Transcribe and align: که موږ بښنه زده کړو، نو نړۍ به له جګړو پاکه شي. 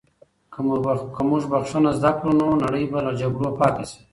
که 1.15 1.21
موږ 1.27 1.43
بښنه 1.51 1.91
زده 1.99 2.11
کړو، 2.17 2.31
نو 2.39 2.47
نړۍ 2.63 2.83
به 2.91 2.99
له 3.05 3.11
جګړو 3.19 3.49
پاکه 3.59 3.85
شي. 3.91 4.01